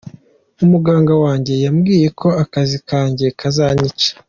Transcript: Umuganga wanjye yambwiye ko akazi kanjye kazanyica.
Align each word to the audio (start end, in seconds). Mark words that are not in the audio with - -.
Umuganga 0.63 1.13
wanjye 1.23 1.53
yambwiye 1.63 2.07
ko 2.19 2.27
akazi 2.43 2.77
kanjye 2.89 3.25
kazanyica. 3.39 4.09